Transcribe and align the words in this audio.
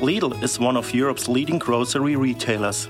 Lidl 0.00 0.40
is 0.44 0.60
one 0.60 0.76
of 0.76 0.94
Europe's 0.94 1.26
leading 1.26 1.58
grocery 1.58 2.14
retailers. 2.14 2.88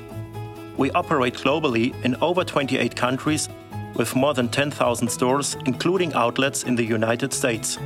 We 0.76 0.90
operate 0.90 1.32
globally 1.32 1.94
in 2.04 2.14
over 2.16 2.44
28 2.44 2.94
countries 2.94 3.48
with 3.94 4.14
more 4.14 4.34
than 4.34 4.50
10,000 4.50 5.08
stores, 5.08 5.56
including 5.64 6.12
outlets 6.12 6.64
in 6.64 6.76
the 6.76 6.84
United 6.84 7.32
States. 7.32 7.78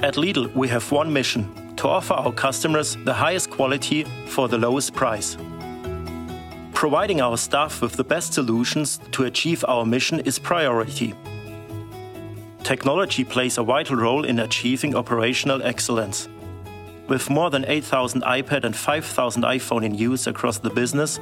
At 0.00 0.14
Lidl, 0.14 0.54
we 0.54 0.68
have 0.68 0.92
one 0.92 1.12
mission 1.12 1.74
to 1.74 1.88
offer 1.88 2.14
our 2.14 2.32
customers 2.32 2.96
the 3.04 3.14
highest 3.14 3.50
quality 3.50 4.04
for 4.28 4.46
the 4.46 4.56
lowest 4.56 4.94
price. 4.94 5.36
Providing 6.72 7.20
our 7.20 7.36
staff 7.36 7.82
with 7.82 7.94
the 7.94 8.04
best 8.04 8.32
solutions 8.32 9.00
to 9.10 9.24
achieve 9.24 9.64
our 9.66 9.84
mission 9.84 10.20
is 10.20 10.38
priority. 10.38 11.14
Technology 12.62 13.24
plays 13.24 13.58
a 13.58 13.64
vital 13.64 13.96
role 13.96 14.24
in 14.24 14.38
achieving 14.38 14.94
operational 14.94 15.60
excellence. 15.64 16.28
With 17.10 17.28
more 17.28 17.50
than 17.50 17.64
8,000 17.66 18.22
iPad 18.22 18.62
and 18.62 18.76
5,000 18.76 19.42
iPhone 19.42 19.84
in 19.84 19.96
use 19.96 20.28
across 20.28 20.58
the 20.58 20.70
business, 20.70 21.18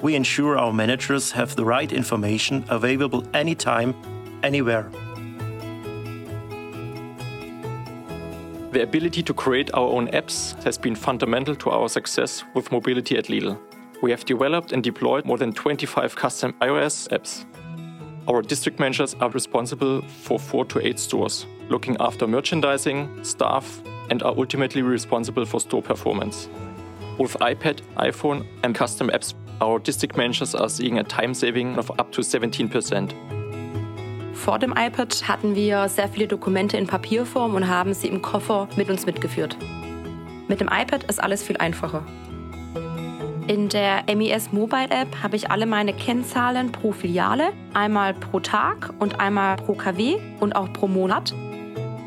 we 0.00 0.14
ensure 0.14 0.56
our 0.56 0.72
managers 0.72 1.30
have 1.32 1.54
the 1.56 1.64
right 1.66 1.92
information 1.92 2.64
available 2.70 3.22
anytime, 3.34 3.94
anywhere. 4.42 4.88
The 8.72 8.82
ability 8.82 9.22
to 9.24 9.34
create 9.34 9.70
our 9.74 9.90
own 9.90 10.08
apps 10.08 10.54
has 10.64 10.78
been 10.78 10.94
fundamental 10.94 11.54
to 11.54 11.68
our 11.68 11.90
success 11.90 12.42
with 12.54 12.72
mobility 12.72 13.18
at 13.18 13.26
Lidl. 13.26 13.58
We 14.00 14.10
have 14.10 14.24
developed 14.24 14.72
and 14.72 14.82
deployed 14.82 15.26
more 15.26 15.36
than 15.36 15.52
25 15.52 16.16
custom 16.16 16.54
iOS 16.62 17.08
apps. 17.10 17.44
Our 18.26 18.40
district 18.40 18.80
managers 18.80 19.12
are 19.20 19.28
responsible 19.28 20.00
for 20.00 20.38
four 20.38 20.64
to 20.64 20.80
eight 20.80 20.98
stores, 20.98 21.44
looking 21.68 21.94
after 22.00 22.26
merchandising, 22.26 23.22
staff, 23.22 23.82
and 24.10 24.22
are 24.22 24.34
ultimately 24.36 24.82
responsible 24.82 25.46
for 25.46 25.60
store 25.60 25.82
performance. 25.82 26.48
With 27.18 27.36
iPad, 27.40 27.80
iPhone, 27.96 28.44
and 28.62 28.74
custom 28.74 29.08
apps, 29.10 29.34
our 29.60 29.78
district 29.78 30.16
managers 30.16 30.54
are 30.54 30.68
seeing 30.68 30.98
a 30.98 31.04
time 31.04 31.34
saving 31.34 31.78
of 31.78 31.90
up 31.98 32.10
to 32.12 32.22
17%. 32.22 33.12
Vor 34.34 34.58
dem 34.58 34.72
iPad 34.76 35.28
hatten 35.28 35.54
wir 35.54 35.88
sehr 35.88 36.08
viele 36.08 36.26
Dokumente 36.26 36.76
in 36.76 36.86
Papierform 36.86 37.54
und 37.54 37.68
haben 37.68 37.94
sie 37.94 38.08
im 38.08 38.20
Koffer 38.20 38.68
mit 38.76 38.90
uns 38.90 39.06
mitgeführt. 39.06 39.56
Mit 40.48 40.60
dem 40.60 40.68
iPad 40.68 41.04
ist 41.04 41.22
alles 41.22 41.42
viel 41.42 41.56
einfacher. 41.56 42.04
In 43.46 43.68
der 43.68 44.04
MES 44.14 44.52
Mobile 44.52 44.90
App 44.90 45.22
habe 45.22 45.36
ich 45.36 45.50
alle 45.50 45.66
meine 45.66 45.92
Kennzahlen 45.92 46.72
pro 46.72 46.92
Filiale, 46.92 47.52
einmal 47.74 48.14
pro 48.14 48.40
Tag 48.40 48.92
und 48.98 49.20
einmal 49.20 49.56
pro 49.56 49.74
KW 49.74 50.16
und 50.40 50.56
auch 50.56 50.72
pro 50.72 50.88
Monat. 50.88 51.34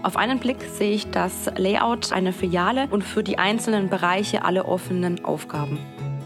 Auf 0.08 0.16
einen 0.16 0.40
Blick 0.40 0.62
sehe 0.62 0.94
ich 0.94 1.12
das 1.12 1.52
Layout 1.58 2.14
einer 2.14 2.32
Filiale 2.32 2.88
und 2.92 3.04
für 3.04 3.24
die 3.24 3.38
einzelnen 3.38 3.90
Bereiche 3.90 4.46
alle 4.46 4.64
offenen 4.64 5.26
Aufgaben. 5.26 5.80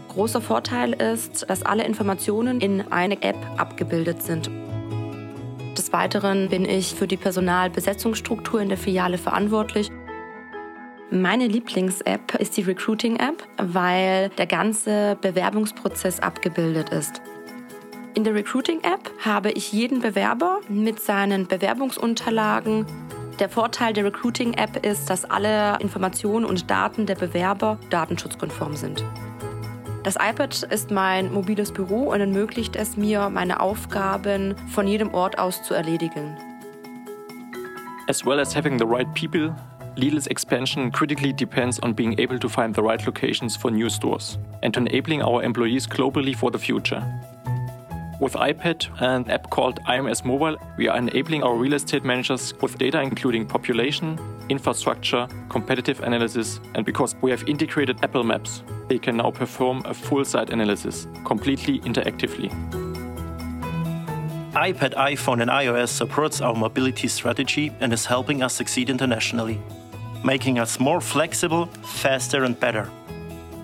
Großer 0.06 0.40
Vorteil 0.40 0.92
ist, 0.92 1.50
dass 1.50 1.64
alle 1.64 1.82
Informationen 1.82 2.60
in 2.60 2.92
eine 2.92 3.20
App 3.22 3.36
abgebildet 3.56 4.22
sind. 4.22 4.48
Des 5.76 5.92
Weiteren 5.92 6.48
bin 6.48 6.64
ich 6.64 6.94
für 6.94 7.08
die 7.08 7.16
Personalbesetzungsstruktur 7.16 8.60
in 8.60 8.68
der 8.68 8.78
Filiale 8.78 9.18
verantwortlich. 9.18 9.90
Meine 11.10 11.48
Lieblings-App 11.48 12.36
ist 12.36 12.56
die 12.56 12.62
Recruiting-App, 12.62 13.42
weil 13.56 14.28
der 14.28 14.46
ganze 14.46 15.18
Bewerbungsprozess 15.20 16.20
abgebildet 16.20 16.90
ist. 16.90 17.20
In 18.14 18.22
der 18.22 18.34
Recruiting-App 18.34 19.10
habe 19.24 19.50
ich 19.50 19.72
jeden 19.72 20.00
Bewerber 20.00 20.60
mit 20.68 21.00
seinen 21.00 21.48
Bewerbungsunterlagen, 21.48 22.84
der 23.42 23.48
Vorteil 23.48 23.92
der 23.92 24.04
Recruiting-App 24.04 24.86
ist, 24.86 25.10
dass 25.10 25.24
alle 25.24 25.76
Informationen 25.80 26.44
und 26.44 26.70
Daten 26.70 27.06
der 27.06 27.16
Bewerber 27.16 27.76
datenschutzkonform 27.90 28.76
sind. 28.76 29.04
Das 30.04 30.14
iPad 30.14 30.62
ist 30.70 30.92
mein 30.92 31.32
mobiles 31.32 31.72
Büro 31.72 32.12
und 32.12 32.20
ermöglicht 32.20 32.76
es 32.76 32.96
mir, 32.96 33.30
meine 33.30 33.58
Aufgaben 33.58 34.54
von 34.72 34.86
jedem 34.86 35.12
Ort 35.12 35.40
aus 35.40 35.60
zu 35.64 35.74
erledigen. 35.74 36.36
As 38.08 38.24
well 38.24 38.38
as 38.38 38.54
having 38.54 38.78
the 38.78 38.86
right 38.86 39.12
people, 39.12 39.52
Lidl's 39.96 40.28
expansion 40.28 40.92
critically 40.92 41.32
depends 41.32 41.82
on 41.82 41.96
being 41.96 42.16
able 42.20 42.38
to 42.38 42.48
find 42.48 42.76
the 42.76 42.80
right 42.80 43.04
locations 43.04 43.56
for 43.56 43.72
new 43.72 43.90
stores 43.90 44.38
and 44.62 44.76
enabling 44.76 45.20
our 45.20 45.42
employees 45.42 45.88
globally 45.88 46.36
for 46.36 46.52
the 46.52 46.58
future. 46.58 47.02
With 48.22 48.34
iPad 48.34 48.86
and 49.00 49.26
an 49.26 49.32
app 49.32 49.50
called 49.50 49.80
IMS 49.88 50.24
Mobile, 50.24 50.56
we 50.76 50.86
are 50.86 50.96
enabling 50.96 51.42
our 51.42 51.56
real 51.56 51.72
estate 51.74 52.04
managers 52.04 52.54
with 52.62 52.78
data 52.78 53.00
including 53.00 53.44
population, 53.44 54.16
infrastructure, 54.48 55.26
competitive 55.48 55.98
analysis, 56.02 56.60
and 56.76 56.86
because 56.86 57.16
we 57.20 57.32
have 57.32 57.42
integrated 57.48 57.98
Apple 58.04 58.22
Maps, 58.22 58.62
they 58.86 59.00
can 59.00 59.16
now 59.16 59.32
perform 59.32 59.82
a 59.86 59.92
full 59.92 60.24
site 60.24 60.50
analysis 60.50 61.08
completely 61.24 61.80
interactively. 61.80 62.48
iPad, 64.52 64.94
iPhone, 64.94 65.42
and 65.42 65.50
iOS 65.50 65.88
supports 65.88 66.40
our 66.40 66.54
mobility 66.54 67.08
strategy 67.08 67.72
and 67.80 67.92
is 67.92 68.06
helping 68.06 68.40
us 68.40 68.54
succeed 68.54 68.88
internationally, 68.88 69.60
making 70.24 70.60
us 70.60 70.78
more 70.78 71.00
flexible, 71.00 71.66
faster, 71.82 72.44
and 72.44 72.60
better. 72.60 72.88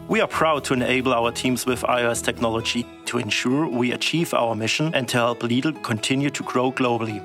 We 0.08 0.22
are 0.22 0.26
proud 0.26 0.64
to 0.64 0.72
enable 0.72 1.12
our 1.12 1.30
teams 1.30 1.66
with 1.66 1.82
iOS 1.82 2.24
technology 2.24 2.86
to 3.04 3.18
ensure 3.18 3.68
we 3.68 3.92
achieve 3.92 4.32
our 4.32 4.54
mission 4.54 4.94
and 4.94 5.06
to 5.08 5.18
help 5.18 5.40
Lidl 5.40 5.82
continue 5.82 6.30
to 6.30 6.42
grow 6.44 6.72
globally. 6.72 7.20